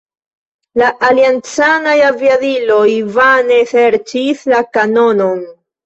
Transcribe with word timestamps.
La 0.81 0.87
aliancanaj 1.09 1.95
aviadiloj 2.09 2.89
vane 3.21 3.63
serĉis 3.77 4.45
la 4.57 4.67
kanonon. 4.77 5.51